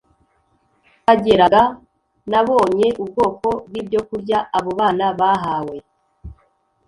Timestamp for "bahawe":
5.19-5.77